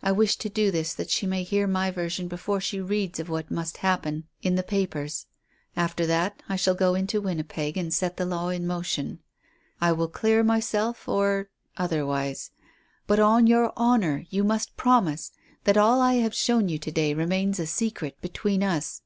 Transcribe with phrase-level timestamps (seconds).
[0.00, 3.28] I wish to do this that she may hear my version before she reads of
[3.28, 5.26] what must happen in the papers.
[5.74, 9.18] After that I shall go into Winnipeg and set the law in motion.
[9.80, 12.52] I will clear myself or otherwise.
[13.08, 15.32] But on your honour you must promise
[15.64, 19.02] that all I have shown you to day remains a secret between us."